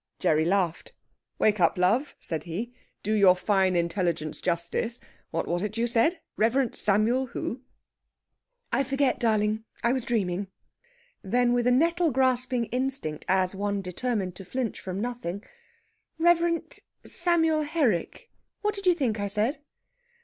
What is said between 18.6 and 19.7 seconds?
What did you think I said?"